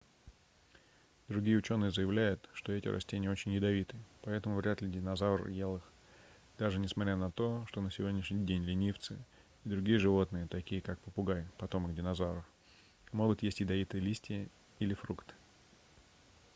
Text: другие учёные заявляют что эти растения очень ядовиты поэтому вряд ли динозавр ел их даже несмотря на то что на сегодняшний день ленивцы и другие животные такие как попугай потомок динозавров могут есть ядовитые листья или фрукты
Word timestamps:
другие 1.27 1.59
учёные 1.59 1.91
заявляют 1.91 2.49
что 2.55 2.71
эти 2.71 2.87
растения 2.87 3.29
очень 3.29 3.51
ядовиты 3.51 3.95
поэтому 4.23 4.55
вряд 4.55 4.81
ли 4.81 4.89
динозавр 4.89 5.47
ел 5.49 5.75
их 5.75 5.83
даже 6.57 6.79
несмотря 6.79 7.15
на 7.15 7.29
то 7.29 7.67
что 7.67 7.81
на 7.83 7.91
сегодняшний 7.91 8.43
день 8.43 8.63
ленивцы 8.63 9.15
и 9.63 9.69
другие 9.69 9.99
животные 9.99 10.47
такие 10.47 10.81
как 10.81 10.97
попугай 11.01 11.45
потомок 11.59 11.93
динозавров 11.93 12.45
могут 13.11 13.43
есть 13.43 13.59
ядовитые 13.59 14.01
листья 14.01 14.47
или 14.79 14.95
фрукты 14.95 15.33